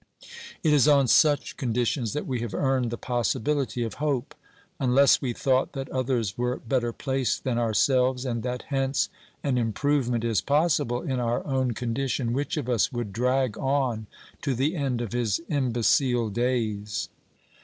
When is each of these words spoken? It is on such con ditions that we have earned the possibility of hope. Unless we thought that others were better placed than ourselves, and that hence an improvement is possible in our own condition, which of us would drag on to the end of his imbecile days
It 0.63 0.73
is 0.73 0.87
on 0.87 1.07
such 1.07 1.57
con 1.57 1.75
ditions 1.75 2.13
that 2.13 2.25
we 2.25 2.39
have 2.41 2.55
earned 2.55 2.89
the 2.89 2.97
possibility 2.97 3.83
of 3.83 3.93
hope. 4.01 4.33
Unless 4.79 5.21
we 5.21 5.31
thought 5.31 5.73
that 5.73 5.91
others 5.91 6.35
were 6.39 6.55
better 6.57 6.91
placed 6.91 7.43
than 7.43 7.59
ourselves, 7.59 8.25
and 8.25 8.41
that 8.41 8.63
hence 8.69 9.09
an 9.43 9.59
improvement 9.59 10.23
is 10.23 10.41
possible 10.41 11.03
in 11.03 11.19
our 11.19 11.45
own 11.45 11.73
condition, 11.75 12.33
which 12.33 12.57
of 12.57 12.67
us 12.67 12.91
would 12.91 13.13
drag 13.13 13.59
on 13.59 14.07
to 14.41 14.55
the 14.55 14.75
end 14.75 15.01
of 15.01 15.13
his 15.13 15.39
imbecile 15.49 16.29
days 16.31 17.09